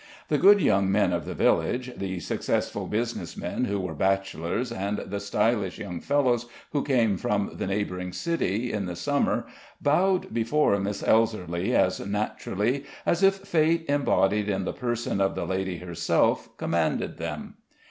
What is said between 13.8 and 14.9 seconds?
embodied in the